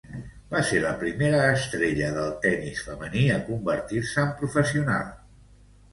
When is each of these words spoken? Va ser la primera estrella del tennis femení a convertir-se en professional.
Va 0.53 0.61
ser 0.69 0.79
la 0.85 0.93
primera 1.01 1.41
estrella 1.57 2.09
del 2.17 2.33
tennis 2.45 2.81
femení 2.89 3.27
a 3.35 3.39
convertir-se 3.51 4.25
en 4.25 4.33
professional. 4.41 5.09